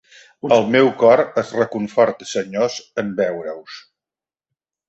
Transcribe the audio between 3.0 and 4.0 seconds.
en veure-us.